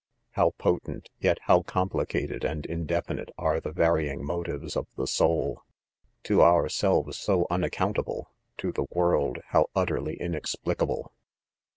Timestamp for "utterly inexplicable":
9.75-11.13